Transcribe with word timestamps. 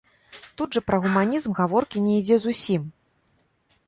Тут 0.59 0.77
жа 0.77 0.81
пра 0.87 0.97
гуманізм 1.03 1.51
гаворкі 1.59 2.03
не 2.05 2.13
ідзе 2.21 2.35
зусім. 2.47 2.89